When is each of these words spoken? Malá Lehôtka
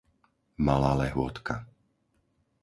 Malá 0.67 0.91
Lehôtka 1.01 1.55